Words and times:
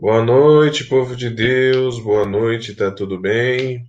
Boa 0.00 0.24
noite, 0.24 0.84
povo 0.84 1.16
de 1.16 1.28
Deus. 1.28 1.98
Boa 1.98 2.24
noite, 2.24 2.72
tá 2.72 2.88
tudo 2.88 3.18
bem? 3.20 3.84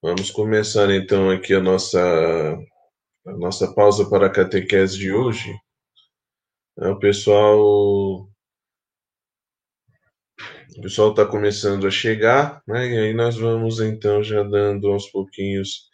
Vamos 0.00 0.30
começar 0.30 0.88
então 0.94 1.28
aqui 1.28 1.52
a 1.54 1.60
nossa 1.60 1.98
a 3.26 3.32
nossa 3.36 3.74
pausa 3.74 4.08
para 4.08 4.26
a 4.26 4.30
catequese 4.30 4.96
de 4.96 5.12
hoje. 5.12 5.52
É, 6.78 6.86
o 6.88 7.00
pessoal 7.00 7.58
o 10.76 10.82
pessoal 10.82 11.10
está 11.10 11.26
começando 11.26 11.84
a 11.84 11.90
chegar, 11.90 12.62
né? 12.64 12.86
E 12.88 12.98
aí 12.98 13.12
nós 13.12 13.36
vamos 13.36 13.80
então 13.80 14.22
já 14.22 14.44
dando 14.44 14.86
aos 14.92 15.08
pouquinhos 15.10 15.88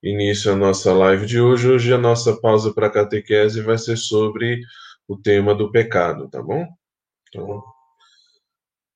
início 0.00 0.52
à 0.52 0.56
nossa 0.56 0.92
live 0.92 1.26
de 1.26 1.40
hoje. 1.40 1.68
Hoje 1.68 1.92
a 1.92 1.98
nossa 1.98 2.40
pausa 2.40 2.72
para 2.72 2.86
a 2.86 2.92
catequese 2.92 3.62
vai 3.62 3.78
ser 3.78 3.96
sobre 3.96 4.60
o 5.08 5.16
tema 5.16 5.56
do 5.56 5.72
pecado, 5.72 6.28
tá 6.30 6.40
bom? 6.40 6.64
Então, 7.28 7.64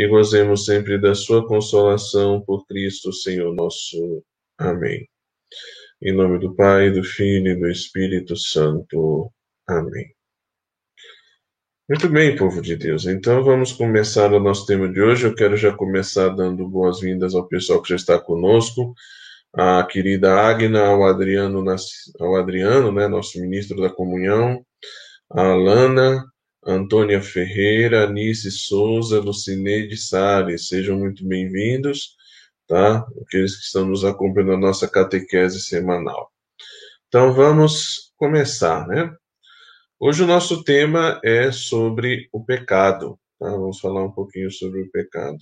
e 0.00 0.08
gozemos 0.08 0.64
sempre 0.64 0.98
da 0.98 1.14
sua 1.14 1.46
consolação 1.46 2.40
por 2.40 2.66
Cristo, 2.66 3.12
Senhor 3.12 3.54
nosso. 3.54 4.24
Amém. 4.56 5.06
Em 6.00 6.10
nome 6.14 6.38
do 6.38 6.54
Pai, 6.54 6.90
do 6.90 7.04
Filho 7.04 7.52
e 7.52 7.54
do 7.54 7.68
Espírito 7.68 8.34
Santo. 8.34 9.30
Amém. 9.68 10.10
Muito 11.86 12.08
bem, 12.08 12.34
povo 12.34 12.62
de 12.62 12.76
Deus. 12.76 13.04
Então 13.04 13.44
vamos 13.44 13.72
começar 13.72 14.32
o 14.32 14.40
nosso 14.40 14.64
tema 14.64 14.90
de 14.90 15.02
hoje. 15.02 15.26
Eu 15.26 15.34
quero 15.34 15.54
já 15.54 15.70
começar 15.70 16.30
dando 16.30 16.66
boas-vindas 16.66 17.34
ao 17.34 17.46
pessoal 17.46 17.82
que 17.82 17.90
já 17.90 17.96
está 17.96 18.18
conosco, 18.18 18.94
a 19.52 19.84
querida 19.84 20.32
Agna, 20.34 20.86
ao 20.86 21.04
Adriano, 21.04 21.62
ao 22.18 22.36
Adriano, 22.36 22.90
né, 22.90 23.06
nosso 23.06 23.38
ministro 23.38 23.78
da 23.82 23.90
comunhão, 23.90 24.64
a 25.30 25.42
Alana, 25.42 26.24
Antônia 26.64 27.22
Ferreira, 27.22 28.04
Anice 28.04 28.50
Souza, 28.50 29.18
Lucineide 29.18 29.96
Salles, 29.96 30.68
sejam 30.68 30.98
muito 30.98 31.26
bem-vindos, 31.26 32.16
tá? 32.66 33.06
Aqueles 33.22 33.56
que 33.56 33.64
estão 33.64 33.86
nos 33.86 34.04
acompanhando 34.04 34.52
na 34.52 34.58
nossa 34.58 34.86
catequese 34.86 35.58
semanal. 35.58 36.30
Então 37.08 37.32
vamos 37.32 38.12
começar, 38.14 38.86
né? 38.86 39.10
Hoje 39.98 40.22
o 40.22 40.26
nosso 40.26 40.62
tema 40.62 41.18
é 41.24 41.50
sobre 41.50 42.28
o 42.30 42.44
pecado, 42.44 43.18
tá? 43.38 43.48
Vamos 43.48 43.80
falar 43.80 44.04
um 44.04 44.12
pouquinho 44.12 44.50
sobre 44.50 44.82
o 44.82 44.90
pecado. 44.90 45.38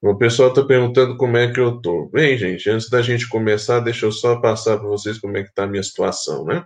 O 0.00 0.16
pessoal 0.16 0.48
está 0.48 0.64
perguntando 0.64 1.18
como 1.18 1.36
é 1.36 1.52
que 1.52 1.60
eu 1.60 1.82
tô. 1.82 2.08
Bem, 2.08 2.36
gente, 2.38 2.68
antes 2.70 2.88
da 2.88 3.02
gente 3.02 3.28
começar, 3.28 3.80
deixa 3.80 4.06
eu 4.06 4.12
só 4.12 4.40
passar 4.40 4.78
para 4.78 4.88
vocês 4.88 5.18
como 5.18 5.36
é 5.36 5.42
que 5.42 5.50
está 5.50 5.64
a 5.64 5.66
minha 5.66 5.82
situação, 5.82 6.46
né? 6.46 6.64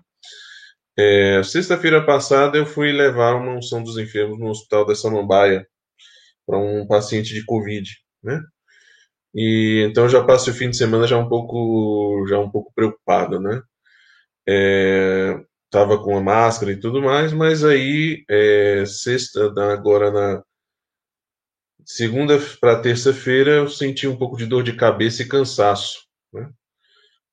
É, 0.99 1.43
Sexta-feira 1.45 2.05
passada 2.05 2.59
eu 2.59 2.67
fui 2.67 2.91
levar 2.91 3.37
uma 3.37 3.57
unção 3.57 3.85
dos 3.85 3.97
enfermos 3.99 4.37
no 4.39 4.49
hospital 4.49 4.85
da 4.85 4.97
Samambaia 4.97 5.65
para 6.47 6.59
um 6.59 6.87
paciente 6.89 7.33
de 7.35 7.45
Covid, 7.45 7.89
né? 8.23 8.43
E 9.35 9.87
então 9.89 10.09
já 10.09 10.25
passo 10.25 10.51
o 10.51 10.55
fim 10.55 10.71
de 10.71 10.77
semana 10.77 11.07
já 11.07 11.17
um 11.19 11.29
pouco 11.29 12.27
já 12.29 12.39
um 12.41 12.51
pouco 12.51 12.73
preocupado, 12.75 13.41
né? 13.41 13.63
É, 14.49 15.41
tava 15.71 16.03
com 16.03 16.17
a 16.17 16.21
máscara 16.21 16.73
e 16.73 16.81
tudo 16.81 17.03
mais, 17.03 17.33
mas 17.33 17.65
aí 17.65 18.25
é, 18.29 18.85
sexta 18.87 19.53
agora 19.73 20.11
na 20.11 20.43
segunda 21.87 22.39
para 22.61 22.81
terça-feira 22.83 23.53
eu 23.53 23.69
senti 23.69 24.09
um 24.09 24.17
pouco 24.17 24.37
de 24.37 24.47
dor 24.47 24.63
de 24.65 24.75
cabeça 24.77 25.23
e 25.23 25.29
cansaço, 25.29 25.99
né? 26.33 26.51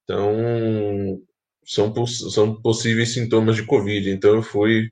Então 0.03 1.19
são, 1.65 2.05
são 2.07 2.61
possíveis 2.61 3.13
sintomas 3.13 3.55
de 3.55 3.65
Covid. 3.65 4.09
Então 4.09 4.35
eu 4.35 4.43
fui 4.43 4.89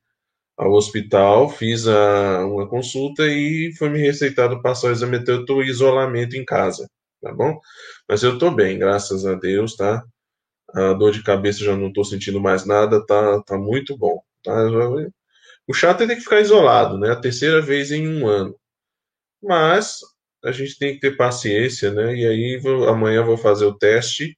ao 0.58 0.72
hospital, 0.74 1.50
fiz 1.50 1.88
a, 1.88 2.46
uma 2.46 2.68
consulta 2.68 3.28
e 3.28 3.74
foi 3.78 3.90
me 3.90 4.00
receitado 4.00 4.62
passar 4.62 4.90
o 4.90 4.92
exame. 4.92 5.18
Então 5.18 5.36
eu 5.36 5.42
estou 5.42 5.64
em 5.64 5.68
isolamento 5.68 6.36
em 6.36 6.46
casa, 6.46 6.88
tá 7.22 7.34
bom? 7.34 7.60
Mas 8.10 8.24
eu 8.24 8.34
estou 8.34 8.52
bem, 8.52 8.80
graças 8.80 9.26
a 9.26 9.36
Deus, 9.36 9.76
tá? 9.76 10.04
A 10.76 10.94
dor 10.94 11.12
de 11.12 11.24
cabeça 11.24 11.64
já 11.64 11.76
não 11.76 11.90
estou 11.90 12.06
sentindo 12.06 12.42
mais 12.42 12.66
nada, 12.66 13.06
tá, 13.06 13.42
tá 13.44 13.58
muito 13.58 13.98
bom. 13.98 14.22
Tá? 14.44 14.54
O 15.68 15.74
chato 15.74 16.04
é 16.04 16.08
ter 16.08 16.16
que 16.16 16.22
ficar 16.22 16.42
isolado, 16.42 16.98
né? 16.98 17.12
A 17.12 17.16
terceira 17.16 17.62
vez 17.62 17.92
em 17.92 18.08
um 18.08 18.28
ano. 18.28 18.56
Mas 19.42 20.00
a 20.44 20.52
gente 20.52 20.78
tem 20.78 20.96
que 20.96 21.00
ter 21.02 21.18
paciência, 21.18 21.92
né? 21.94 22.16
E 22.16 22.28
aí 22.28 22.60
vou, 22.62 22.88
amanhã 22.90 23.24
vou 23.24 23.38
fazer 23.38 23.66
o 23.66 23.78
teste 23.78 24.38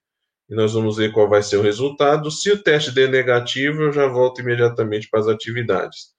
e 0.50 0.56
nós 0.56 0.74
vamos 0.74 0.98
ver 0.98 1.12
qual 1.12 1.28
vai 1.30 1.42
ser 1.42 1.58
o 1.58 1.62
resultado. 1.62 2.30
Se 2.30 2.52
o 2.52 2.62
teste 2.62 2.92
der 2.92 3.10
negativo, 3.10 3.84
eu 3.84 3.94
já 3.94 4.08
volto 4.08 4.42
imediatamente 4.42 5.10
para 5.10 5.22
as 5.22 5.28
atividades. 5.28 6.14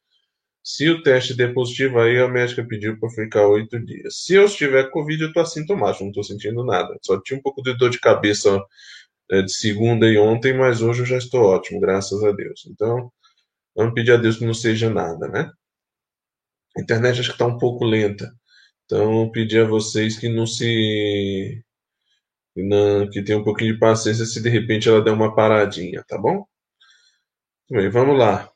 Se 0.63 0.89
o 0.91 1.01
teste 1.03 1.33
der 1.35 1.55
positivo, 1.55 2.01
aí 2.01 2.19
a 2.19 2.29
médica 2.29 2.67
pediu 2.67 2.99
para 2.99 3.09
ficar 3.11 3.47
oito 3.47 3.79
dias. 3.79 4.25
Se 4.25 4.35
eu 4.35 4.47
estiver 4.47 4.91
Covid, 4.91 5.23
eu 5.23 5.29
estou 5.29 5.43
assintomático, 5.43 6.03
não 6.03 6.11
estou 6.11 6.25
sentindo 6.25 6.65
nada. 6.65 6.97
Só 7.03 7.21
tinha 7.23 7.39
um 7.39 7.43
pouco 7.43 7.63
de 7.63 7.77
dor 7.77 7.89
de 7.89 8.01
cabeça 8.01 8.61
é, 9.31 9.43
de 9.43 9.53
segunda 9.53 10.09
e 10.09 10.19
ontem, 10.19 10.53
mas 10.53 10.83
hoje 10.83 11.03
eu 11.03 11.07
já 11.07 11.19
estou 11.19 11.43
ótimo, 11.43 11.81
graças 11.81 12.23
a 12.25 12.33
Deus. 12.33 12.67
Então, 12.69 13.13
vamos 13.77 13.95
pedir 13.95 14.13
a 14.13 14.17
Deus 14.17 14.39
que 14.39 14.47
não 14.47 14.55
seja 14.55 14.91
nada, 14.91 15.29
né? 15.29 15.51
A 16.77 16.81
internet 16.81 17.21
acho 17.21 17.29
que 17.31 17.35
está 17.35 17.47
um 17.47 17.59
pouco 17.59 17.85
lenta. 17.85 18.29
Então, 18.85 19.31
pedir 19.31 19.61
a 19.61 19.69
vocês 19.69 20.19
que 20.19 20.29
não 20.29 20.47
se 20.47 21.63
que 23.13 23.23
tenha 23.23 23.39
um 23.39 23.45
pouquinho 23.45 23.75
de 23.75 23.79
paciência 23.79 24.25
se 24.25 24.43
de 24.43 24.49
repente 24.49 24.89
ela 24.89 25.03
der 25.03 25.13
uma 25.13 25.35
paradinha, 25.35 26.03
tá 26.09 26.19
bom? 26.19 26.47
Bem, 27.71 27.91
vamos 27.91 28.19
lá. 28.19 28.51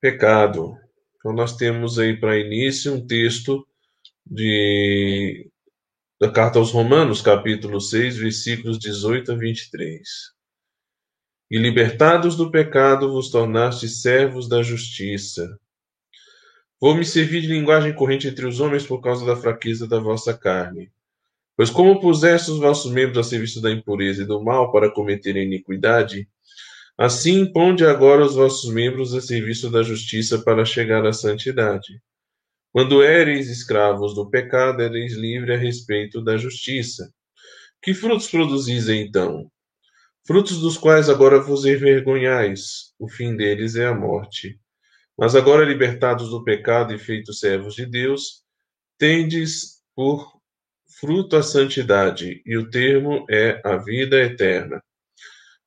Pecado. 0.00 0.76
Então 1.16 1.32
nós 1.32 1.56
temos 1.56 1.98
aí 1.98 2.18
para 2.18 2.38
início 2.38 2.92
um 2.94 3.06
texto 3.06 3.66
de 4.26 5.50
da 6.20 6.30
carta 6.30 6.58
aos 6.58 6.70
Romanos, 6.70 7.20
capítulo 7.20 7.80
6, 7.80 8.16
versículos 8.16 8.78
18 8.78 9.32
a 9.32 9.34
23. 9.34 10.00
E 11.50 11.58
libertados 11.58 12.36
do 12.36 12.50
pecado 12.50 13.10
vos 13.12 13.30
tornaste 13.30 13.88
servos 13.88 14.48
da 14.48 14.62
justiça. 14.62 15.58
Vou 16.84 16.94
me 16.94 17.02
servir 17.02 17.40
de 17.40 17.46
linguagem 17.46 17.94
corrente 17.94 18.28
entre 18.28 18.44
os 18.44 18.60
homens 18.60 18.86
por 18.86 19.00
causa 19.00 19.24
da 19.24 19.34
fraqueza 19.34 19.88
da 19.88 19.98
vossa 19.98 20.36
carne. 20.36 20.92
Pois 21.56 21.70
como 21.70 21.98
puseste 21.98 22.50
os 22.50 22.58
vossos 22.58 22.92
membros 22.92 23.16
a 23.16 23.22
serviço 23.22 23.62
da 23.62 23.70
impureza 23.70 24.22
e 24.22 24.26
do 24.26 24.44
mal 24.44 24.70
para 24.70 24.92
cometer 24.92 25.34
iniquidade, 25.34 26.28
assim 26.98 27.50
ponde 27.50 27.86
agora 27.86 28.22
os 28.22 28.34
vossos 28.34 28.70
membros 28.70 29.14
a 29.14 29.22
serviço 29.22 29.70
da 29.70 29.82
justiça 29.82 30.42
para 30.42 30.62
chegar 30.66 31.06
à 31.06 31.12
santidade. 31.14 32.02
Quando 32.70 33.02
éreis 33.02 33.48
escravos 33.48 34.14
do 34.14 34.28
pecado, 34.28 34.82
éreis 34.82 35.14
livre 35.14 35.54
a 35.54 35.56
respeito 35.56 36.22
da 36.22 36.36
justiça. 36.36 37.10
Que 37.80 37.94
frutos 37.94 38.28
produzis 38.28 38.90
então? 38.90 39.50
Frutos 40.26 40.60
dos 40.60 40.76
quais 40.76 41.08
agora 41.08 41.40
vos 41.40 41.64
envergonhais. 41.64 42.92
O 42.98 43.08
fim 43.08 43.34
deles 43.34 43.74
é 43.74 43.86
a 43.86 43.94
morte. 43.94 44.60
Mas 45.16 45.36
agora 45.36 45.64
libertados 45.64 46.30
do 46.30 46.42
pecado 46.42 46.92
e 46.92 46.98
feitos 46.98 47.38
servos 47.38 47.74
de 47.74 47.86
Deus, 47.86 48.42
tendes 48.98 49.82
por 49.94 50.32
fruto 50.98 51.36
a 51.36 51.42
santidade, 51.42 52.42
e 52.44 52.56
o 52.56 52.68
termo 52.68 53.24
é 53.28 53.60
a 53.64 53.76
vida 53.76 54.20
eterna. 54.20 54.82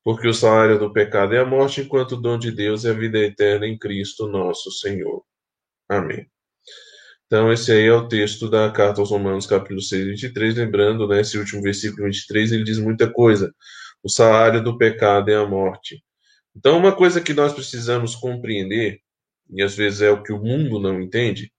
Porque 0.04 0.28
o 0.28 0.34
salário 0.34 0.80
do 0.80 0.92
pecado 0.92 1.36
é 1.36 1.40
a 1.40 1.46
morte, 1.46 1.82
enquanto 1.82 2.14
o 2.14 2.22
dom 2.22 2.38
de 2.38 2.52
Deus 2.52 2.86
é 2.86 2.92
a 2.92 2.94
vida 2.94 3.20
eterna 3.20 3.68
em 3.68 3.78
Cristo 3.78 4.28
nosso 4.28 4.72
Senhor. 4.72 5.24
Amém. 5.90 6.26
Então, 7.26 7.52
esse 7.52 7.74
aí 7.74 7.86
é 7.86 7.94
o 7.94 8.08
texto 8.08 8.50
da 8.50 8.72
carta 8.72 9.02
aos 9.02 9.12
Romanos, 9.12 9.46
capítulo 9.46 9.82
6, 9.82 10.08
23. 10.08 10.56
Lembrando, 10.56 11.08
né, 11.08 11.20
esse 11.20 11.38
último 11.38 11.62
versículo 11.62 12.06
23, 12.06 12.54
ele 12.54 12.64
diz 12.64 12.80
muita 12.80 13.12
coisa. 13.12 13.54
O 14.02 14.10
salário 14.10 14.64
do 14.64 14.78
pecado 14.78 15.30
é 15.30 15.36
a 15.36 15.46
morte. 15.46 16.02
Então, 16.56 16.78
uma 16.78 16.96
coisa 16.96 17.20
que 17.20 17.34
nós 17.34 17.54
precisamos 17.54 18.16
compreender 18.16 19.02
e 19.50 19.62
às 19.64 19.76
vezes 19.76 20.02
é 20.02 20.10
o 20.10 20.24
que 20.24 20.34
o 20.34 20.42
mundo 20.42 20.80
não 20.80 21.02
entende, 21.02 21.52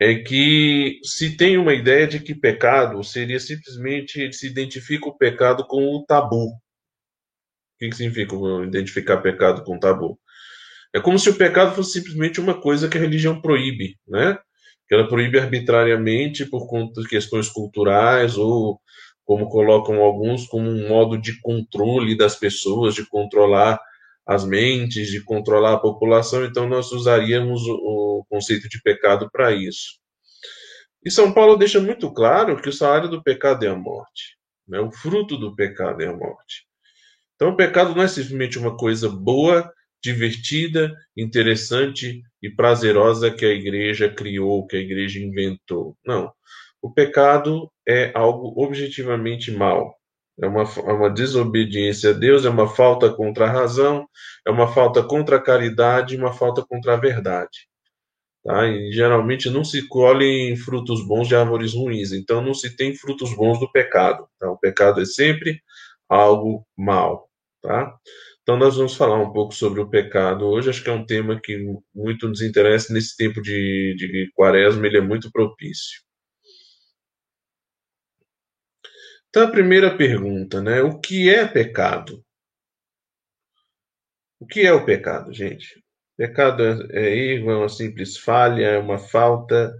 é 0.00 0.14
que 0.16 0.98
se 1.02 1.36
tem 1.36 1.56
uma 1.56 1.72
ideia 1.74 2.06
de 2.06 2.20
que 2.20 2.34
pecado 2.34 3.02
seria 3.04 3.38
simplesmente 3.40 4.32
se 4.32 4.46
identifica 4.46 5.08
o 5.08 5.16
pecado 5.16 5.66
com 5.66 5.84
o 5.94 6.04
tabu. 6.04 6.46
O 6.46 6.58
que, 7.78 7.88
que 7.88 7.96
significa 7.96 8.36
identificar 8.64 9.18
pecado 9.18 9.64
com 9.64 9.78
tabu? 9.78 10.18
É 10.94 11.00
como 11.00 11.18
se 11.18 11.28
o 11.28 11.34
pecado 11.34 11.74
fosse 11.74 11.92
simplesmente 11.92 12.40
uma 12.40 12.60
coisa 12.60 12.88
que 12.88 12.96
a 12.96 13.00
religião 13.00 13.40
proíbe, 13.40 13.96
né? 14.06 14.38
Que 14.88 14.94
ela 14.94 15.08
proíbe 15.08 15.38
arbitrariamente 15.38 16.44
por 16.46 16.68
conta 16.68 17.00
de 17.00 17.08
questões 17.08 17.48
culturais 17.48 18.36
ou, 18.36 18.80
como 19.24 19.48
colocam 19.48 20.00
alguns, 20.00 20.46
como 20.46 20.68
um 20.68 20.88
modo 20.88 21.18
de 21.18 21.40
controle 21.40 22.16
das 22.16 22.36
pessoas, 22.36 22.94
de 22.94 23.04
controlar 23.08 23.80
as 24.26 24.44
mentes, 24.44 25.08
de 25.08 25.22
controlar 25.22 25.74
a 25.74 25.80
população. 25.80 26.44
Então, 26.44 26.68
nós 26.68 26.90
usaríamos 26.92 27.62
o 27.66 28.24
conceito 28.28 28.68
de 28.68 28.80
pecado 28.82 29.28
para 29.30 29.52
isso. 29.52 29.98
E 31.04 31.10
São 31.10 31.32
Paulo 31.32 31.56
deixa 31.56 31.80
muito 31.80 32.12
claro 32.12 32.60
que 32.60 32.68
o 32.68 32.72
salário 32.72 33.08
do 33.10 33.22
pecado 33.22 33.64
é 33.64 33.68
a 33.68 33.76
morte. 33.76 34.38
Né? 34.66 34.80
O 34.80 34.90
fruto 34.90 35.36
do 35.36 35.54
pecado 35.54 36.02
é 36.02 36.06
a 36.06 36.16
morte. 36.16 36.66
Então, 37.34 37.50
o 37.50 37.56
pecado 37.56 37.94
não 37.94 38.02
é 38.02 38.08
simplesmente 38.08 38.58
uma 38.58 38.76
coisa 38.76 39.08
boa 39.08 39.70
divertida, 40.02 40.94
interessante 41.16 42.22
e 42.42 42.50
prazerosa 42.50 43.30
que 43.30 43.44
a 43.44 43.52
igreja 43.52 44.08
criou, 44.08 44.66
que 44.66 44.76
a 44.76 44.80
igreja 44.80 45.18
inventou. 45.18 45.96
Não. 46.04 46.32
O 46.80 46.92
pecado 46.92 47.70
é 47.88 48.12
algo 48.14 48.52
objetivamente 48.62 49.50
mal. 49.50 49.94
É 50.40 50.46
uma, 50.46 50.62
é 50.62 50.92
uma 50.92 51.10
desobediência 51.10 52.10
a 52.10 52.12
Deus, 52.12 52.44
é 52.44 52.50
uma 52.50 52.68
falta 52.68 53.12
contra 53.12 53.46
a 53.46 53.50
razão, 53.50 54.08
é 54.46 54.50
uma 54.50 54.66
falta 54.66 55.02
contra 55.02 55.36
a 55.36 55.42
caridade, 55.42 56.16
uma 56.16 56.32
falta 56.32 56.64
contra 56.66 56.94
a 56.94 56.96
verdade. 56.96 57.68
Tá? 58.44 58.66
E 58.66 58.92
geralmente 58.92 59.48
não 59.48 59.64
se 59.64 59.86
colhem 59.88 60.56
frutos 60.56 61.06
bons 61.06 61.28
de 61.28 61.36
árvores 61.36 61.72
ruins, 61.74 62.12
então 62.12 62.42
não 62.42 62.52
se 62.54 62.76
tem 62.76 62.94
frutos 62.94 63.34
bons 63.34 63.58
do 63.60 63.70
pecado. 63.70 64.28
Tá? 64.38 64.50
O 64.50 64.58
pecado 64.58 65.00
é 65.00 65.06
sempre 65.06 65.62
algo 66.08 66.66
mal. 66.76 67.28
Tá? 67.62 67.94
Então, 68.44 68.58
nós 68.58 68.76
vamos 68.76 68.94
falar 68.94 69.18
um 69.18 69.32
pouco 69.32 69.54
sobre 69.54 69.80
o 69.80 69.88
pecado 69.88 70.46
hoje. 70.46 70.68
Acho 70.68 70.84
que 70.84 70.90
é 70.90 70.92
um 70.92 71.06
tema 71.06 71.40
que 71.42 71.56
muito 71.94 72.28
nos 72.28 72.42
interessa 72.42 72.92
nesse 72.92 73.16
tempo 73.16 73.40
de, 73.40 73.94
de 73.96 74.30
quaresma, 74.34 74.86
ele 74.86 74.98
é 74.98 75.00
muito 75.00 75.32
propício. 75.32 76.02
Então, 79.34 79.48
a 79.48 79.50
primeira 79.50 79.96
pergunta, 79.96 80.62
né? 80.62 80.80
O 80.80 81.00
que 81.00 81.28
é 81.28 81.44
pecado? 81.44 82.24
O 84.38 84.46
que 84.46 84.60
é 84.60 84.72
o 84.72 84.84
pecado, 84.84 85.32
gente? 85.32 85.82
Pecado 86.16 86.62
é, 86.62 86.86
é 86.92 87.16
erro, 87.16 87.50
é 87.50 87.56
uma 87.56 87.68
simples 87.68 88.16
falha, 88.16 88.64
é 88.64 88.78
uma 88.78 88.96
falta. 88.96 89.74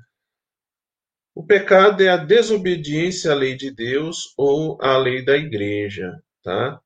O 1.36 1.46
pecado 1.46 2.02
é 2.02 2.08
a 2.08 2.16
desobediência 2.16 3.30
à 3.30 3.34
lei 3.36 3.54
de 3.54 3.70
Deus 3.70 4.34
ou 4.36 4.76
à 4.82 4.98
lei 4.98 5.24
da 5.24 5.36
igreja, 5.36 6.20
tá? 6.42 6.80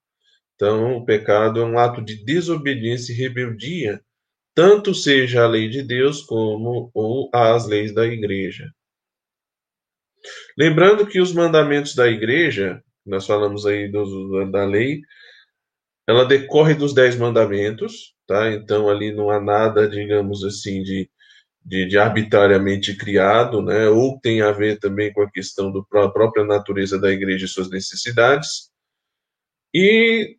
Então, 0.54 0.98
o 0.98 1.06
pecado 1.06 1.60
é 1.60 1.64
um 1.64 1.78
ato 1.78 2.04
de 2.04 2.22
desobediência 2.22 3.14
e 3.14 3.16
rebeldia, 3.16 3.98
tanto 4.54 4.94
seja 4.94 5.42
a 5.42 5.48
lei 5.48 5.70
de 5.70 5.82
Deus 5.82 6.20
como 6.20 6.90
ou 6.92 7.30
as 7.32 7.66
leis 7.66 7.94
da 7.94 8.06
igreja. 8.06 8.70
Lembrando 10.56 11.06
que 11.06 11.20
os 11.20 11.32
mandamentos 11.32 11.94
da 11.94 12.08
igreja, 12.08 12.82
nós 13.04 13.26
falamos 13.26 13.66
aí 13.66 13.90
do, 13.90 14.50
da 14.50 14.64
lei, 14.64 15.00
ela 16.08 16.24
decorre 16.24 16.74
dos 16.74 16.94
dez 16.94 17.16
mandamentos, 17.16 18.14
tá? 18.26 18.50
Então 18.50 18.88
ali 18.88 19.12
não 19.12 19.30
há 19.30 19.38
nada, 19.38 19.86
digamos 19.86 20.42
assim, 20.42 20.82
de, 20.82 21.10
de, 21.62 21.86
de, 21.86 21.98
arbitrariamente 21.98 22.96
criado, 22.96 23.62
né? 23.62 23.88
Ou 23.88 24.18
tem 24.18 24.40
a 24.40 24.50
ver 24.50 24.78
também 24.78 25.12
com 25.12 25.22
a 25.22 25.30
questão 25.30 25.70
da 25.70 25.82
própria 26.08 26.44
natureza 26.46 26.98
da 26.98 27.10
igreja 27.10 27.44
e 27.44 27.48
suas 27.48 27.68
necessidades. 27.70 28.70
E 29.74 30.37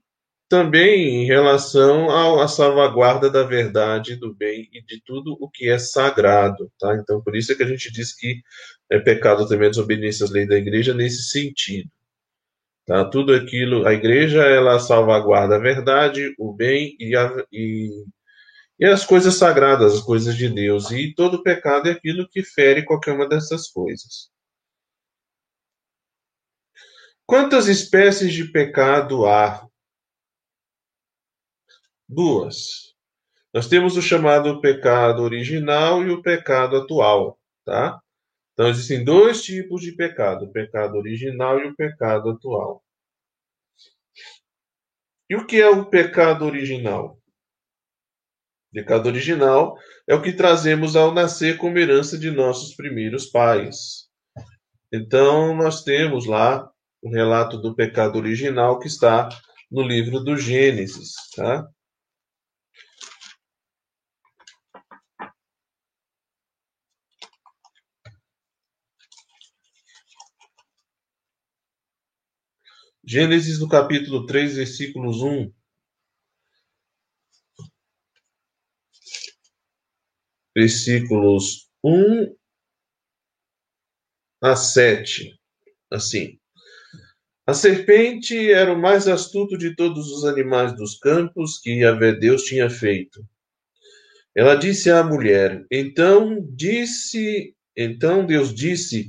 também 0.50 1.24
em 1.24 1.26
relação 1.26 2.10
à 2.40 2.48
salvaguarda 2.48 3.30
da 3.30 3.44
verdade, 3.44 4.16
do 4.16 4.34
bem 4.34 4.68
e 4.74 4.82
de 4.82 5.00
tudo 5.06 5.38
o 5.40 5.48
que 5.50 5.70
é 5.70 5.78
sagrado, 5.78 6.72
tá? 6.80 6.96
Então, 6.96 7.22
por 7.22 7.36
isso 7.36 7.52
é 7.52 7.56
que 7.56 7.64
a 7.64 7.68
gente 7.68 7.92
diz 7.92 8.14
que 8.16 8.42
é 8.90 9.00
pecado 9.00 9.48
também 9.48 9.68
a 9.68 9.70
desobediência 9.70 10.26
às 10.26 10.32
leis 10.32 10.48
da 10.48 10.58
igreja 10.58 10.94
nesse 10.94 11.24
sentido. 11.30 11.90
Tá? 12.88 13.06
Tudo 13.06 13.34
aquilo, 13.36 13.86
a 13.88 13.94
igreja, 13.94 14.42
ela 14.44 14.80
salvaguarda 14.80 15.56
a 15.56 15.60
verdade, 15.60 16.34
o 16.40 16.52
bem 16.52 16.96
e, 17.00 17.16
a, 17.16 17.46
e, 17.52 18.04
e 18.80 18.86
as 18.86 19.06
coisas 19.06 19.36
sagradas, 19.36 19.94
as 19.94 20.02
coisas 20.02 20.36
de 20.36 20.50
Deus. 20.50 20.90
E 20.90 21.14
todo 21.14 21.44
pecado 21.44 21.88
é 21.90 21.92
aquilo 21.92 22.28
que 22.28 22.42
fere 22.42 22.84
qualquer 22.84 23.14
uma 23.14 23.30
dessas 23.30 23.70
coisas. 23.70 24.32
Quantas 27.28 27.68
espécies 27.68 28.34
de 28.34 28.46
pecado 28.46 29.28
há 29.28 29.69
duas. 32.10 32.96
Nós 33.54 33.68
temos 33.68 33.96
o 33.96 34.02
chamado 34.02 34.60
pecado 34.60 35.22
original 35.22 36.04
e 36.04 36.10
o 36.10 36.22
pecado 36.22 36.78
atual, 36.78 37.40
tá? 37.64 38.02
Então 38.54 38.68
existem 38.68 39.04
dois 39.04 39.44
tipos 39.44 39.82
de 39.82 39.96
pecado, 39.96 40.46
o 40.46 40.52
pecado 40.52 40.98
original 40.98 41.60
e 41.60 41.68
o 41.68 41.76
pecado 41.76 42.32
atual. 42.32 42.84
E 45.30 45.36
o 45.36 45.46
que 45.46 45.62
é 45.62 45.70
o 45.70 45.86
pecado 45.86 46.46
original? 46.46 47.20
O 48.72 48.74
pecado 48.74 49.08
original 49.08 49.76
é 50.08 50.16
o 50.16 50.22
que 50.22 50.34
trazemos 50.34 50.96
ao 50.96 51.14
nascer 51.14 51.58
como 51.58 51.78
herança 51.78 52.18
de 52.18 52.32
nossos 52.32 52.76
primeiros 52.76 53.28
pais. 53.28 54.10
Então, 54.92 55.56
nós 55.56 55.84
temos 55.84 56.26
lá 56.26 56.70
o 57.02 57.10
relato 57.10 57.58
do 57.58 57.76
pecado 57.76 58.18
original 58.18 58.80
que 58.80 58.88
está 58.88 59.30
no 59.72 59.84
livro 59.84 60.20
do 60.20 60.36
Gênesis, 60.36 61.14
tá? 61.36 61.68
Gênesis 73.12 73.60
no 73.60 73.68
capítulo 73.68 74.28
3, 74.28 74.58
versículos 74.58 75.24
1. 75.24 75.52
Versículos 80.56 81.72
1 81.84 82.36
a 84.44 84.56
7. 84.56 85.36
Assim. 85.92 86.40
A 87.48 87.56
serpente 87.56 88.52
era 88.52 88.72
o 88.72 88.80
mais 88.80 89.08
astuto 89.08 89.58
de 89.58 89.76
todos 89.76 90.12
os 90.12 90.24
animais 90.24 90.76
dos 90.76 90.96
campos 91.00 91.58
que 91.58 91.80
Yahvé 91.80 92.12
Deus 92.12 92.44
tinha 92.44 92.70
feito. 92.70 93.28
Ela 94.36 94.54
disse 94.54 94.92
à 94.92 95.04
mulher: 95.04 95.66
Então 95.72 96.48
disse, 96.52 97.56
então 97.76 98.24
Deus 98.24 98.54
disse: 98.54 99.08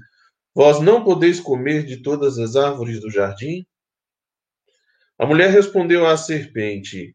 Vós 0.54 0.80
não 0.80 1.04
podeis 1.04 1.38
comer 1.38 1.84
de 1.84 1.98
todas 1.98 2.38
as 2.38 2.56
árvores 2.56 2.98
do 2.98 3.10
jardim? 3.10 3.66
A 5.20 5.26
mulher 5.26 5.50
respondeu 5.50 6.06
à 6.06 6.16
serpente: 6.16 7.14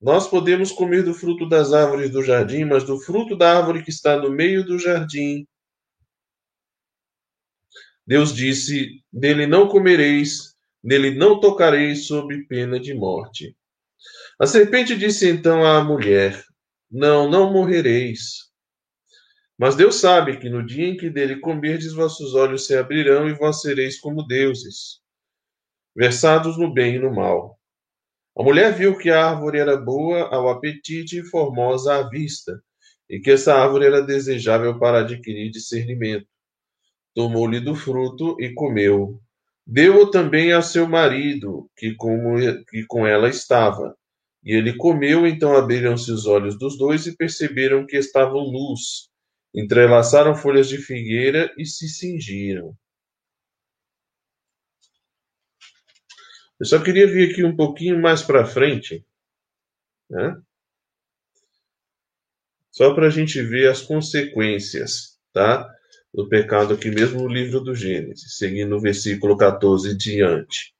Nós 0.00 0.26
podemos 0.26 0.72
comer 0.72 1.04
do 1.04 1.14
fruto 1.14 1.48
das 1.48 1.72
árvores 1.72 2.10
do 2.10 2.20
jardim, 2.20 2.64
mas 2.64 2.82
do 2.82 2.98
fruto 2.98 3.36
da 3.36 3.58
árvore 3.58 3.84
que 3.84 3.90
está 3.90 4.16
no 4.16 4.28
meio 4.28 4.64
do 4.64 4.76
jardim. 4.76 5.46
Deus 8.04 8.34
disse: 8.34 9.00
Dele 9.12 9.46
não 9.46 9.68
comereis, 9.68 10.56
nele 10.82 11.12
não 11.14 11.38
tocareis, 11.38 12.08
sob 12.08 12.44
pena 12.48 12.80
de 12.80 12.92
morte. 12.92 13.56
A 14.36 14.44
serpente 14.44 14.96
disse 14.96 15.28
então 15.28 15.64
à 15.64 15.80
mulher: 15.84 16.44
Não, 16.90 17.30
não 17.30 17.52
morrereis. 17.52 18.50
Mas 19.56 19.76
Deus 19.76 19.94
sabe 19.94 20.38
que 20.38 20.50
no 20.50 20.66
dia 20.66 20.88
em 20.88 20.96
que 20.96 21.08
dele 21.08 21.36
comerdes, 21.36 21.92
vossos 21.92 22.34
olhos 22.34 22.66
se 22.66 22.74
abrirão 22.76 23.28
e 23.28 23.32
vós 23.32 23.60
sereis 23.60 24.00
como 24.00 24.26
deuses 24.26 25.01
versados 25.94 26.58
no 26.58 26.72
bem 26.72 26.96
e 26.96 26.98
no 26.98 27.14
mal. 27.14 27.58
A 28.36 28.42
mulher 28.42 28.72
viu 28.72 28.96
que 28.96 29.10
a 29.10 29.26
árvore 29.26 29.58
era 29.58 29.76
boa 29.76 30.22
ao 30.34 30.48
apetite 30.48 31.18
e 31.18 31.24
formosa 31.24 31.96
à 31.96 32.08
vista, 32.08 32.62
e 33.08 33.20
que 33.20 33.30
essa 33.30 33.54
árvore 33.54 33.86
era 33.86 34.00
desejável 34.00 34.78
para 34.78 35.00
adquirir 35.00 35.50
discernimento. 35.50 36.26
Tomou-lhe 37.14 37.60
do 37.60 37.74
fruto 37.74 38.36
e 38.40 38.54
comeu. 38.54 39.20
Deu-o 39.66 40.10
também 40.10 40.52
a 40.52 40.62
seu 40.62 40.88
marido, 40.88 41.70
que 41.76 41.94
com, 41.94 42.36
que 42.68 42.84
com 42.86 43.06
ela 43.06 43.28
estava. 43.28 43.94
E 44.42 44.56
ele 44.56 44.76
comeu, 44.76 45.26
então 45.26 45.54
abriram-se 45.54 46.10
os 46.10 46.26
olhos 46.26 46.58
dos 46.58 46.76
dois 46.76 47.06
e 47.06 47.16
perceberam 47.16 47.86
que 47.86 47.96
estavam 47.96 48.50
nus. 48.50 49.10
Entrelaçaram 49.54 50.34
folhas 50.34 50.68
de 50.68 50.78
figueira 50.78 51.52
e 51.58 51.66
se 51.66 51.88
cingiram. 51.88 52.74
Eu 56.62 56.66
só 56.66 56.80
queria 56.80 57.08
vir 57.08 57.28
aqui 57.28 57.42
um 57.42 57.56
pouquinho 57.56 58.00
mais 58.00 58.22
para 58.22 58.46
frente, 58.46 59.04
né? 60.08 60.40
Só 62.70 62.94
para 62.94 63.08
a 63.08 63.10
gente 63.10 63.42
ver 63.42 63.68
as 63.68 63.82
consequências, 63.82 65.18
tá? 65.32 65.68
Do 66.14 66.28
pecado 66.28 66.74
aqui 66.74 66.88
mesmo 66.88 67.22
no 67.22 67.26
livro 67.26 67.58
do 67.58 67.74
Gênesis, 67.74 68.36
seguindo 68.36 68.76
o 68.76 68.80
versículo 68.80 69.36
14 69.36 69.96
diante. 69.96 70.72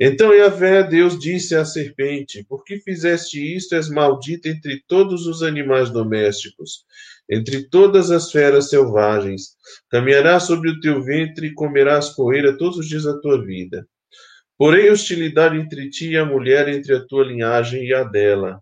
Então 0.00 0.32
Yahvé, 0.32 0.82
Deus, 0.84 1.18
disse 1.18 1.54
à 1.54 1.62
serpente: 1.66 2.42
Por 2.48 2.64
que 2.64 2.78
fizeste 2.78 3.38
isto? 3.54 3.74
És 3.74 3.90
maldita 3.90 4.48
entre 4.48 4.82
todos 4.88 5.26
os 5.26 5.42
animais 5.42 5.90
domésticos, 5.90 6.86
entre 7.28 7.68
todas 7.68 8.10
as 8.10 8.32
feras 8.32 8.70
selvagens. 8.70 9.58
Caminharás 9.90 10.44
sobre 10.44 10.70
o 10.70 10.80
teu 10.80 11.02
ventre 11.02 11.48
e 11.48 11.52
comerás 11.52 12.08
poeira 12.16 12.56
todos 12.56 12.78
os 12.78 12.88
dias 12.88 13.04
da 13.04 13.20
tua 13.20 13.44
vida. 13.44 13.86
Porém, 14.58 14.90
hostilidade 14.90 15.56
entre 15.58 15.90
ti 15.90 16.10
e 16.10 16.16
a 16.16 16.24
mulher, 16.24 16.68
entre 16.68 16.94
a 16.94 17.04
tua 17.04 17.24
linhagem 17.24 17.86
e 17.86 17.94
a 17.94 18.04
dela. 18.04 18.60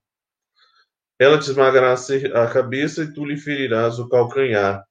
Ela 1.18 1.38
te 1.38 1.50
esmagará 1.50 1.94
a 1.94 2.46
cabeça 2.48 3.04
e 3.04 3.12
tu 3.12 3.24
lhe 3.24 3.36
ferirás 3.36 3.98
o 3.98 4.08
calcanhar. 4.08 4.84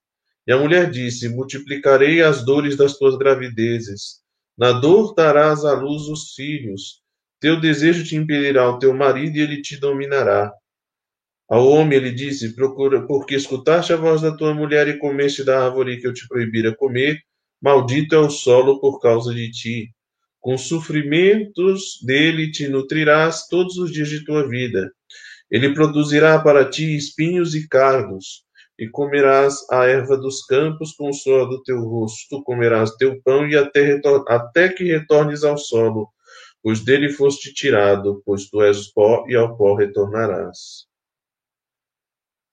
E 0.47 0.51
a 0.51 0.57
mulher 0.57 0.89
disse: 0.89 1.29
Multiplicarei 1.29 2.21
as 2.21 2.45
dores 2.45 2.77
das 2.77 2.97
tuas 2.97 3.17
gravidezes 3.17 4.23
na 4.57 4.71
dor 4.71 5.15
darás 5.15 5.65
à 5.65 5.73
luz 5.73 6.03
os 6.03 6.33
filhos. 6.33 7.01
Teu 7.39 7.59
desejo 7.59 8.03
te 8.03 8.15
impedirá 8.15 8.63
ao 8.63 8.79
teu 8.79 8.93
marido 8.93 9.35
e 9.37 9.41
ele 9.41 9.61
te 9.61 9.77
dominará. 9.77 10.53
Ao 11.49 11.67
homem 11.67 11.97
ele 11.97 12.11
disse: 12.11 12.55
Procura, 12.55 13.05
porque 13.05 13.35
escutaste 13.35 13.91
a 13.91 13.97
voz 13.97 14.21
da 14.21 14.35
tua 14.35 14.53
mulher 14.53 14.87
e 14.87 14.97
comeste 14.97 15.43
da 15.43 15.65
árvore 15.65 15.99
que 15.99 16.07
eu 16.07 16.13
te 16.13 16.27
proibira 16.27 16.75
comer, 16.75 17.19
maldito 17.61 18.15
é 18.15 18.19
o 18.19 18.29
solo 18.29 18.79
por 18.79 18.99
causa 18.99 19.33
de 19.33 19.51
ti. 19.51 19.93
Com 20.43 20.57
sofrimentos 20.57 22.01
dele 22.05 22.51
te 22.51 22.67
nutrirás 22.67 23.47
todos 23.47 23.77
os 23.77 23.93
dias 23.93 24.09
de 24.09 24.25
tua 24.25 24.45
vida. 24.45 24.91
Ele 25.49 25.73
produzirá 25.73 26.37
para 26.37 26.69
ti 26.69 26.97
espinhos 26.97 27.55
e 27.55 27.65
cardos 27.65 28.43
e 28.77 28.89
comerás 28.89 29.55
a 29.71 29.85
erva 29.85 30.17
dos 30.17 30.45
campos 30.45 30.91
com 30.97 31.09
o 31.11 31.13
suor 31.13 31.47
do 31.47 31.63
teu 31.63 31.79
rosto. 31.79 32.27
Tu 32.29 32.43
comerás 32.43 32.91
teu 32.97 33.21
pão 33.21 33.47
e 33.47 33.55
até, 33.55 34.01
até 34.27 34.67
que 34.67 34.83
retornes 34.83 35.45
ao 35.45 35.57
solo, 35.57 36.09
pois 36.61 36.81
dele 36.81 37.07
foste 37.07 37.53
tirado, 37.53 38.21
pois 38.25 38.49
tu 38.49 38.61
és 38.61 38.91
pó 38.91 39.23
e 39.29 39.35
ao 39.37 39.55
pó 39.55 39.75
retornarás. 39.75 40.87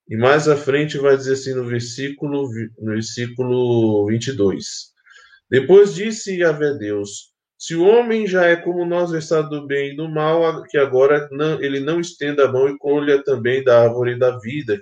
E 0.09 0.17
mais 0.17 0.47
à 0.47 0.57
frente 0.57 0.97
vai 0.97 1.17
dizer 1.17 1.33
assim 1.33 1.55
no 1.55 1.67
versículo, 1.67 2.49
no 2.79 2.93
versículo 2.93 4.07
22. 4.07 4.93
Depois 5.51 5.93
disse 5.93 6.37
Yahvé 6.37 6.75
Deus, 6.75 7.30
se 7.61 7.77
o 7.77 7.85
homem 7.85 8.27
já 8.27 8.47
é 8.47 8.57
como 8.57 8.87
nós, 8.87 9.11
versado 9.11 9.51
do 9.51 9.67
bem 9.67 9.93
e 9.93 9.97
do 9.97 10.09
mal, 10.09 10.63
que 10.65 10.79
agora 10.79 11.29
não, 11.31 11.63
ele 11.63 11.79
não 11.79 12.01
estenda 12.01 12.47
a 12.47 12.51
mão 12.51 12.67
e 12.67 12.79
colha 12.79 13.23
também 13.23 13.63
da 13.63 13.83
árvore 13.83 14.19
da 14.19 14.39
vida, 14.39 14.81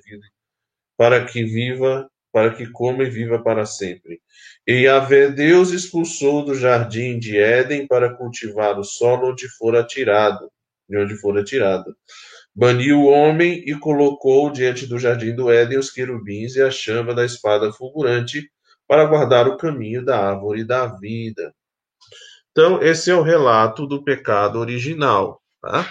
para 0.96 1.24
que 1.24 1.42
viva, 1.42 2.08
para 2.32 2.54
que 2.54 2.70
coma 2.70 3.02
e 3.02 3.10
viva 3.10 3.42
para 3.42 3.66
sempre. 3.66 4.20
E 4.64 4.82
Yahvé 4.82 5.28
Deus 5.28 5.72
expulsou 5.72 6.44
do 6.44 6.54
jardim 6.54 7.18
de 7.18 7.36
Éden 7.36 7.84
para 7.88 8.14
cultivar 8.14 8.78
o 8.78 8.84
solo 8.84 9.32
onde 9.32 9.48
fora 9.48 9.82
tirado, 9.82 10.48
de 10.88 10.98
onde 10.98 11.16
fora 11.16 11.42
tirado. 11.42 11.96
Baniu 12.54 13.00
o 13.00 13.06
homem 13.06 13.60
e 13.66 13.76
colocou 13.76 14.52
diante 14.52 14.86
do 14.86 15.00
jardim 15.00 15.34
do 15.34 15.50
Éden 15.50 15.78
os 15.78 15.90
querubins 15.90 16.54
e 16.54 16.62
a 16.62 16.70
chama 16.70 17.12
da 17.12 17.24
espada 17.24 17.72
fulgurante 17.72 18.48
para 18.86 19.04
guardar 19.04 19.48
o 19.48 19.56
caminho 19.56 20.04
da 20.04 20.16
árvore 20.16 20.62
da 20.62 20.86
vida. 20.86 21.52
Então, 22.58 22.82
esse 22.82 23.08
é 23.08 23.14
o 23.14 23.22
relato 23.22 23.86
do 23.86 24.02
pecado 24.02 24.58
original, 24.58 25.40
tá? 25.62 25.88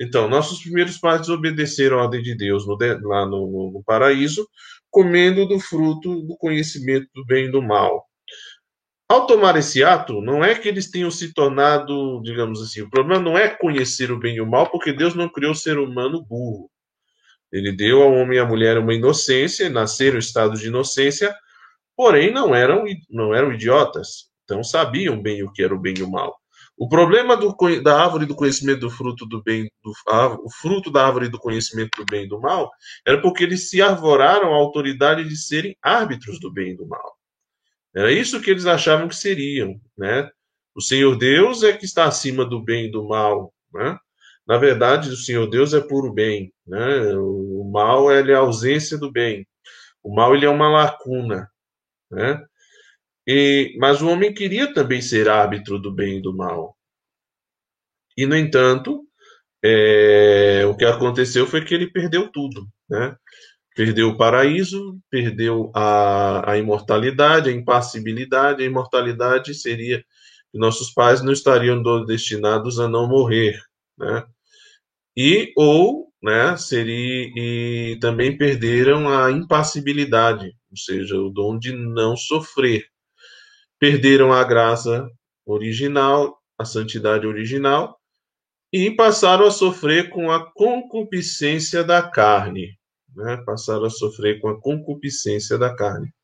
Então, 0.00 0.28
nossos 0.28 0.60
primeiros 0.60 0.98
pais 0.98 1.20
desobedeceram 1.20 2.00
a 2.00 2.02
ordem 2.02 2.20
de 2.20 2.36
Deus 2.36 2.66
no, 2.66 2.76
lá 3.02 3.24
no, 3.24 3.70
no 3.72 3.84
paraíso, 3.86 4.48
comendo 4.90 5.46
do 5.46 5.60
fruto 5.60 6.22
do 6.22 6.36
conhecimento 6.36 7.06
do 7.14 7.24
bem 7.24 7.44
e 7.44 7.50
do 7.52 7.62
mal. 7.62 8.04
Ao 9.08 9.28
tomar 9.28 9.54
esse 9.54 9.84
ato, 9.84 10.20
não 10.20 10.44
é 10.44 10.56
que 10.56 10.66
eles 10.66 10.90
tenham 10.90 11.08
se 11.08 11.32
tornado, 11.32 12.20
digamos 12.24 12.60
assim, 12.60 12.80
o 12.82 12.90
problema 12.90 13.22
não 13.22 13.38
é 13.38 13.48
conhecer 13.48 14.10
o 14.10 14.18
bem 14.18 14.34
e 14.34 14.40
o 14.40 14.46
mal, 14.50 14.68
porque 14.72 14.92
Deus 14.92 15.14
não 15.14 15.28
criou 15.28 15.52
o 15.52 15.54
ser 15.54 15.78
humano 15.78 16.20
burro. 16.20 16.68
Ele 17.52 17.70
deu 17.70 18.02
ao 18.02 18.12
homem 18.12 18.38
e 18.38 18.40
à 18.40 18.44
mulher 18.44 18.76
uma 18.76 18.92
inocência, 18.92 19.70
nasceram 19.70 20.16
em 20.16 20.18
estado 20.18 20.58
de 20.58 20.66
inocência, 20.66 21.32
porém 21.96 22.32
não 22.32 22.52
eram, 22.52 22.82
não 23.08 23.32
eram 23.32 23.52
idiotas. 23.52 24.31
Então 24.52 24.62
sabiam 24.62 25.20
bem 25.20 25.42
o 25.42 25.50
que 25.50 25.62
era 25.62 25.74
o 25.74 25.78
bem 25.78 25.94
e 25.98 26.02
o 26.02 26.10
mal. 26.10 26.36
O 26.76 26.86
problema 26.86 27.36
do, 27.36 27.56
da 27.82 28.02
árvore 28.02 28.26
do 28.26 28.34
conhecimento 28.34 28.80
do 28.80 28.90
fruto 28.90 29.24
do 29.26 29.42
bem, 29.42 29.70
do, 29.82 29.92
a, 30.08 30.26
o 30.34 30.50
fruto 30.50 30.90
da 30.90 31.06
árvore 31.06 31.30
do 31.30 31.38
conhecimento 31.38 31.90
do 31.96 32.04
bem 32.04 32.24
e 32.24 32.28
do 32.28 32.38
mal, 32.38 32.70
era 33.06 33.20
porque 33.20 33.44
eles 33.44 33.70
se 33.70 33.80
arvoraram 33.80 34.52
à 34.52 34.56
autoridade 34.56 35.26
de 35.26 35.36
serem 35.36 35.74
árbitros 35.82 36.38
do 36.38 36.52
bem 36.52 36.72
e 36.72 36.76
do 36.76 36.86
mal. 36.86 37.16
Era 37.94 38.12
isso 38.12 38.42
que 38.42 38.50
eles 38.50 38.66
achavam 38.66 39.08
que 39.08 39.16
seriam, 39.16 39.80
né? 39.96 40.28
O 40.74 40.82
Senhor 40.82 41.16
Deus 41.16 41.62
é 41.62 41.72
que 41.72 41.84
está 41.84 42.04
acima 42.04 42.44
do 42.44 42.62
bem 42.62 42.86
e 42.86 42.90
do 42.90 43.06
mal, 43.06 43.54
né? 43.72 43.98
Na 44.46 44.58
verdade, 44.58 45.08
o 45.08 45.16
Senhor 45.16 45.46
Deus 45.48 45.72
é 45.72 45.80
puro 45.80 46.12
bem, 46.12 46.52
né? 46.66 47.14
O 47.16 47.70
mal 47.72 48.10
é 48.10 48.34
a 48.34 48.38
ausência 48.38 48.98
do 48.98 49.10
bem. 49.10 49.46
O 50.02 50.14
mal 50.14 50.34
ele 50.34 50.44
é 50.44 50.50
uma 50.50 50.68
lacuna, 50.68 51.48
né? 52.10 52.42
E, 53.26 53.76
mas 53.78 54.02
o 54.02 54.08
homem 54.08 54.34
queria 54.34 54.72
também 54.72 55.00
ser 55.00 55.28
árbitro 55.28 55.78
do 55.78 55.92
bem 55.92 56.18
e 56.18 56.22
do 56.22 56.36
mal. 56.36 56.76
E, 58.16 58.26
no 58.26 58.36
entanto, 58.36 59.06
é, 59.64 60.64
o 60.66 60.76
que 60.76 60.84
aconteceu 60.84 61.46
foi 61.46 61.64
que 61.64 61.74
ele 61.74 61.90
perdeu 61.90 62.28
tudo. 62.30 62.66
Né? 62.88 63.16
Perdeu 63.74 64.08
o 64.08 64.16
paraíso, 64.16 64.98
perdeu 65.08 65.70
a, 65.74 66.52
a 66.52 66.58
imortalidade, 66.58 67.48
a 67.48 67.52
impassibilidade. 67.52 68.62
A 68.62 68.66
imortalidade 68.66 69.54
seria 69.54 70.04
que 70.50 70.58
nossos 70.58 70.92
pais 70.92 71.22
não 71.22 71.32
estariam 71.32 71.82
destinados 72.04 72.80
a 72.80 72.88
não 72.88 73.08
morrer. 73.08 73.58
Né? 73.96 74.24
E 75.16 75.52
ou 75.56 76.12
né, 76.22 76.56
seria, 76.56 77.30
e 77.36 77.98
também 78.00 78.36
perderam 78.36 79.08
a 79.08 79.30
impassibilidade, 79.30 80.54
ou 80.70 80.76
seja, 80.76 81.16
o 81.16 81.30
dom 81.30 81.58
de 81.58 81.72
não 81.72 82.16
sofrer 82.16 82.91
perderam 83.82 84.32
a 84.32 84.44
graça 84.44 85.10
original, 85.44 86.40
a 86.56 86.64
santidade 86.64 87.26
original, 87.26 87.98
e 88.72 88.92
passaram 88.92 89.44
a 89.44 89.50
sofrer 89.50 90.08
com 90.08 90.30
a 90.30 90.52
concupiscência 90.52 91.82
da 91.82 92.00
carne. 92.00 92.78
Né? 93.12 93.42
Passaram 93.44 93.86
a 93.86 93.90
sofrer 93.90 94.40
com 94.40 94.48
a 94.48 94.60
concupiscência 94.60 95.58
da 95.58 95.74
carne. 95.74 96.14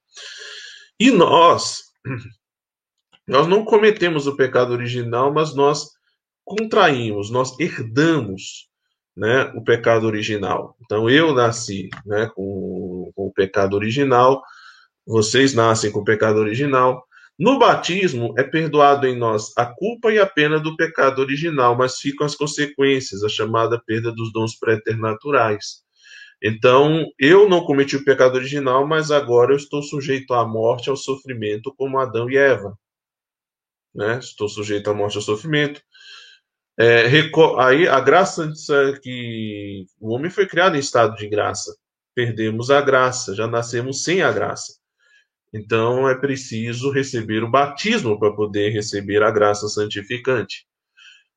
E 1.01 1.11
nós, 1.11 1.83
nós 3.27 3.49
não 3.49 3.65
cometemos 3.65 4.29
o 4.29 4.37
pecado 4.37 4.73
original, 4.73 5.35
mas 5.35 5.53
nós 5.53 5.89
contraímos, 6.45 7.29
nós 7.29 7.59
herdamos 7.59 8.69
né, 9.17 9.53
o 9.57 9.65
pecado 9.65 10.07
original. 10.07 10.77
Então 10.85 11.11
eu 11.11 11.35
nasci 11.35 11.91
né, 12.07 12.31
com, 12.37 13.11
com 13.17 13.27
o 13.27 13.33
pecado 13.33 13.75
original, 13.75 14.45
vocês 15.05 15.55
nascem 15.55 15.91
com 15.91 15.99
o 15.99 16.05
pecado 16.05 16.39
original, 16.39 17.08
no 17.39 17.59
batismo 17.59 18.35
é 18.37 18.43
perdoado 18.43 19.07
em 19.07 19.17
nós 19.17 19.53
a 19.57 19.65
culpa 19.65 20.13
e 20.13 20.19
a 20.19 20.27
pena 20.27 20.59
do 20.59 20.77
pecado 20.77 21.21
original, 21.21 21.77
mas 21.77 21.99
ficam 21.99 22.27
as 22.27 22.35
consequências, 22.35 23.23
a 23.23 23.29
chamada 23.29 23.81
perda 23.87 24.11
dos 24.11 24.33
dons 24.33 24.59
preternaturais. 24.59 25.85
Então, 26.43 27.07
eu 27.19 27.49
não 27.49 27.65
cometi 27.65 27.97
o 27.97 28.05
pecado 28.05 28.37
original, 28.37 28.87
mas 28.87 29.11
agora 29.11 29.53
eu 29.53 29.57
estou 29.57 29.83
sujeito 29.83 30.35
à 30.35 30.47
morte, 30.47 30.91
ao 30.91 30.97
sofrimento, 30.97 31.75
como 31.77 31.99
Adão 31.99 32.29
e 32.31 32.37
Eva. 32.37 32.77
Né? 33.95 34.19
Estou 34.19 34.49
sujeito 34.49 34.91
à 34.91 34.95
morte 34.95 35.15
e 35.15 35.19
ao 35.19 35.23
sofrimento. 35.23 35.81
É, 36.79 37.07
aí 37.59 37.89
a 37.89 38.01
graça 38.01 38.53
que 39.03 39.85
o 40.01 40.15
homem 40.15 40.31
foi 40.31 40.47
criado 40.47 40.77
em 40.77 40.81
estado 40.81 41.17
de 41.17 41.29
graça. 41.29 41.77
Perdemos 42.15 42.71
a 42.71 42.81
graça, 42.81 43.35
já 43.35 43.47
nascemos 43.47 44.05
sem 44.05 44.23
a 44.23 44.33
graça. 44.33 44.79
Então 45.53 46.09
é 46.09 46.15
preciso 46.15 46.91
receber 46.91 47.43
o 47.43 47.51
batismo 47.51 48.19
para 48.19 48.33
poder 48.33 48.71
receber 48.71 49.23
a 49.23 49.31
graça 49.31 49.69
santificante. 49.69 50.67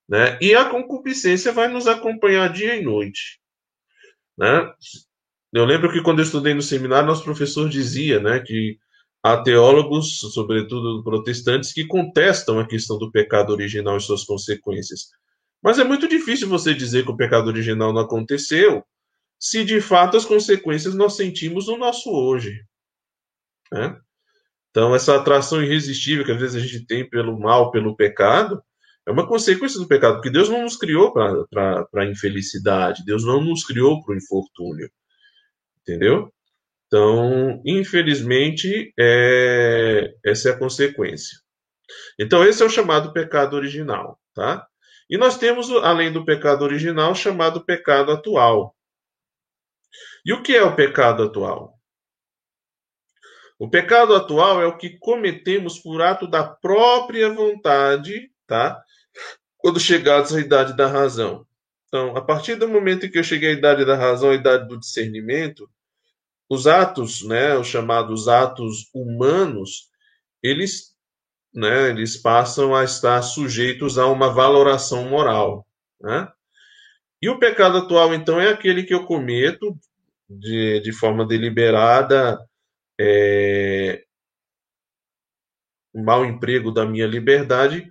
Né? 0.07 0.37
E 0.41 0.53
a 0.53 0.65
concupiscência 0.65 1.53
vai 1.53 1.67
nos 1.67 1.87
acompanhar 1.87 2.51
dia 2.51 2.75
e 2.75 2.83
noite. 2.83 3.39
Né? 4.37 4.73
Eu 5.53 5.65
lembro 5.65 5.91
que 5.91 6.01
quando 6.01 6.19
eu 6.19 6.25
estudei 6.25 6.53
no 6.53 6.61
seminário, 6.61 7.07
nosso 7.07 7.23
professor 7.23 7.69
dizia 7.69 8.19
né, 8.19 8.39
que 8.39 8.77
há 9.23 9.37
teólogos, 9.37 10.19
sobretudo 10.33 11.03
protestantes, 11.03 11.73
que 11.73 11.85
contestam 11.85 12.59
a 12.59 12.67
questão 12.67 12.97
do 12.97 13.11
pecado 13.11 13.51
original 13.51 13.97
e 13.97 14.01
suas 14.01 14.23
consequências. 14.23 15.09
Mas 15.63 15.77
é 15.77 15.83
muito 15.83 16.07
difícil 16.07 16.47
você 16.49 16.73
dizer 16.73 17.05
que 17.05 17.11
o 17.11 17.17
pecado 17.17 17.47
original 17.47 17.93
não 17.93 18.01
aconteceu 18.01 18.83
se 19.39 19.63
de 19.63 19.79
fato 19.79 20.17
as 20.17 20.25
consequências 20.25 20.93
nós 20.95 21.15
sentimos 21.15 21.67
no 21.67 21.77
nosso 21.77 22.11
hoje. 22.11 22.63
Né? 23.71 23.97
Então, 24.69 24.95
essa 24.95 25.15
atração 25.15 25.63
irresistível 25.63 26.25
que 26.25 26.31
às 26.31 26.39
vezes 26.39 26.55
a 26.55 26.65
gente 26.65 26.85
tem 26.85 27.07
pelo 27.09 27.39
mal, 27.39 27.71
pelo 27.71 27.95
pecado, 27.95 28.61
é 29.05 29.11
uma 29.11 29.27
consequência 29.27 29.79
do 29.79 29.87
pecado, 29.87 30.15
porque 30.15 30.29
Deus 30.29 30.49
não 30.49 30.63
nos 30.63 30.77
criou 30.77 31.11
para 31.11 31.87
a 31.95 32.05
infelicidade, 32.05 33.03
Deus 33.05 33.25
não 33.25 33.41
nos 33.41 33.65
criou 33.65 34.03
para 34.03 34.13
o 34.13 34.17
infortúnio. 34.17 34.89
Entendeu? 35.81 36.31
Então, 36.87 37.61
infelizmente, 37.65 38.93
é... 38.99 40.13
essa 40.23 40.49
é 40.49 40.51
a 40.53 40.57
consequência. 40.57 41.37
Então, 42.19 42.43
esse 42.45 42.61
é 42.61 42.65
o 42.65 42.69
chamado 42.69 43.11
pecado 43.11 43.55
original, 43.55 44.19
tá? 44.33 44.65
E 45.09 45.17
nós 45.17 45.37
temos, 45.37 45.69
além 45.69 46.11
do 46.11 46.23
pecado 46.23 46.63
original, 46.63 47.13
chamado 47.15 47.65
pecado 47.65 48.11
atual. 48.11 48.75
E 50.25 50.31
o 50.31 50.41
que 50.41 50.55
é 50.55 50.63
o 50.63 50.75
pecado 50.75 51.23
atual? 51.23 51.80
O 53.61 53.69
pecado 53.69 54.15
atual 54.15 54.59
é 54.59 54.65
o 54.65 54.75
que 54.75 54.97
cometemos 54.97 55.77
por 55.77 56.01
ato 56.01 56.25
da 56.25 56.43
própria 56.43 57.31
vontade, 57.31 58.31
tá? 58.47 58.83
Quando 59.55 59.79
chegados 59.79 60.33
à 60.33 60.39
idade 60.39 60.75
da 60.75 60.87
razão. 60.87 61.45
Então, 61.87 62.17
a 62.17 62.21
partir 62.21 62.55
do 62.55 62.67
momento 62.67 63.05
em 63.05 63.11
que 63.11 63.19
eu 63.19 63.23
cheguei 63.23 63.49
à 63.49 63.53
idade 63.53 63.85
da 63.85 63.95
razão, 63.95 64.31
à 64.31 64.33
idade 64.33 64.67
do 64.67 64.79
discernimento, 64.79 65.69
os 66.49 66.65
atos, 66.65 67.21
né, 67.21 67.55
os 67.55 67.67
chamados 67.67 68.27
atos 68.27 68.89
humanos, 68.95 69.91
eles, 70.41 70.95
né, 71.53 71.87
eles 71.91 72.17
passam 72.17 72.73
a 72.73 72.83
estar 72.83 73.21
sujeitos 73.21 73.99
a 73.99 74.07
uma 74.07 74.33
valoração 74.33 75.07
moral, 75.07 75.67
né? 76.01 76.27
E 77.21 77.29
o 77.29 77.37
pecado 77.37 77.77
atual, 77.77 78.11
então, 78.15 78.41
é 78.41 78.49
aquele 78.49 78.81
que 78.81 78.93
eu 78.95 79.05
cometo 79.05 79.77
de, 80.27 80.79
de 80.79 80.91
forma 80.91 81.27
deliberada, 81.27 82.39
é, 83.01 84.03
mau 85.93 86.23
emprego 86.25 86.71
da 86.71 86.85
minha 86.85 87.07
liberdade 87.07 87.87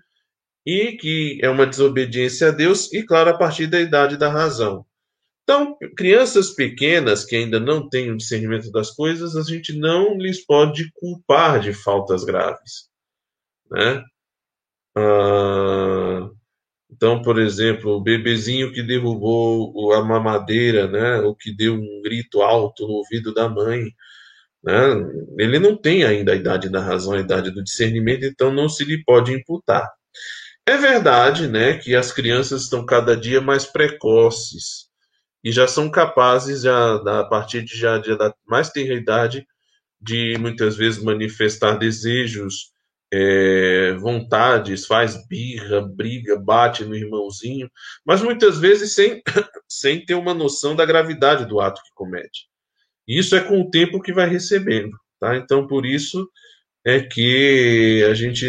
e 0.65 0.93
que 0.93 1.39
é 1.43 1.49
uma 1.49 1.67
desobediência 1.67 2.49
a 2.49 2.51
Deus, 2.51 2.93
e 2.93 3.03
claro, 3.03 3.31
a 3.31 3.39
partir 3.39 3.67
da 3.67 3.81
idade 3.81 4.17
da 4.17 4.29
razão. 4.29 4.85
Então, 5.43 5.77
crianças 5.97 6.51
pequenas 6.55 7.25
que 7.25 7.35
ainda 7.35 7.59
não 7.59 7.89
têm 7.89 8.11
o 8.11 8.17
discernimento 8.17 8.71
das 8.71 8.91
coisas, 8.93 9.37
a 9.37 9.43
gente 9.43 9.73
não 9.77 10.17
lhes 10.17 10.45
pode 10.45 10.93
culpar 10.93 11.61
de 11.61 11.73
faltas 11.73 12.25
graves. 12.25 12.89
Né? 13.71 14.05
Ah, 14.97 16.31
então, 16.91 17.23
por 17.23 17.39
exemplo, 17.39 17.93
o 17.93 18.01
bebezinho 18.01 18.73
que 18.73 18.83
derrubou 18.83 19.93
a 19.95 20.05
mamadeira, 20.05 20.87
né, 20.87 21.21
ou 21.21 21.35
que 21.35 21.51
deu 21.55 21.75
um 21.75 22.03
grito 22.03 22.43
alto 22.43 22.87
no 22.87 22.95
ouvido 22.95 23.33
da 23.33 23.49
mãe, 23.49 23.85
né, 24.63 24.73
ele 25.39 25.59
não 25.59 25.77
tem 25.77 26.05
ainda 26.05 26.33
a 26.33 26.37
idade 26.37 26.69
da 26.69 26.81
razão, 26.81 27.15
a 27.15 27.21
idade 27.21 27.51
do 27.51 27.63
discernimento, 27.65 28.25
então 28.25 28.53
não 28.53 28.69
se 28.69 28.85
lhe 28.85 29.03
pode 29.05 29.33
imputar. 29.33 29.91
É 30.67 30.77
verdade, 30.77 31.49
né, 31.49 31.79
que 31.79 31.95
as 31.97 32.13
crianças 32.13 32.63
estão 32.63 32.85
cada 32.85 33.17
dia 33.17 33.41
mais 33.41 33.65
precoces 33.65 34.91
e 35.43 35.51
já 35.51 35.67
são 35.67 35.91
capazes, 35.91 36.63
já, 36.63 36.97
a 36.97 37.25
partir 37.25 37.63
de 37.65 37.77
já 37.77 37.99
de 37.99 38.11
mais 38.47 38.71
tenra 38.71 38.95
idade, 38.95 39.47
de 40.01 40.37
muitas 40.39 40.77
vezes 40.77 41.03
manifestar 41.03 41.77
desejos, 41.77 42.73
é, 43.13 43.95
vontades, 43.95 44.87
faz 44.87 45.27
birra, 45.27 45.81
briga, 45.81 46.39
bate 46.39 46.85
no 46.85 46.95
irmãozinho, 46.95 47.71
mas 48.05 48.23
muitas 48.23 48.59
vezes 48.59 48.95
sem, 48.95 49.23
sem 49.69 50.05
ter 50.05 50.15
uma 50.15 50.33
noção 50.33 50.77
da 50.77 50.87
gravidade 50.87 51.47
do 51.47 51.61
ato 51.61 51.83
que 51.83 51.91
comete. 51.95 52.50
Isso 53.11 53.35
é 53.35 53.41
com 53.41 53.61
o 53.61 53.69
tempo 53.69 54.01
que 54.01 54.13
vai 54.13 54.29
recebendo, 54.29 54.97
tá? 55.19 55.37
Então, 55.37 55.67
por 55.67 55.85
isso 55.85 56.31
é 56.85 57.01
que 57.01 58.05
a 58.09 58.15
gente 58.15 58.49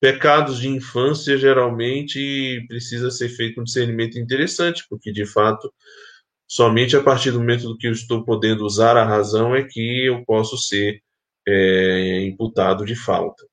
pecados 0.00 0.58
de 0.60 0.68
infância 0.68 1.38
geralmente 1.38 2.64
precisa 2.68 3.10
ser 3.10 3.28
feito 3.28 3.60
um 3.60 3.64
discernimento 3.64 4.18
interessante, 4.18 4.84
porque 4.90 5.12
de 5.12 5.24
fato 5.24 5.72
somente 6.48 6.96
a 6.96 7.02
partir 7.02 7.30
do 7.30 7.38
momento 7.38 7.76
que 7.78 7.86
eu 7.86 7.92
estou 7.92 8.24
podendo 8.24 8.64
usar 8.66 8.96
a 8.96 9.06
razão 9.06 9.54
é 9.54 9.62
que 9.62 10.06
eu 10.06 10.24
posso 10.26 10.58
ser 10.58 11.00
é, 11.46 12.22
imputado 12.26 12.84
de 12.84 12.96
falta. 12.96 13.44